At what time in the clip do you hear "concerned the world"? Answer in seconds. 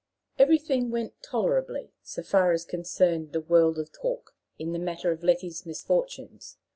2.65-3.77